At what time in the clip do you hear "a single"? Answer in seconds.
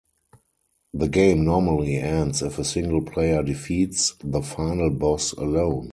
2.57-3.03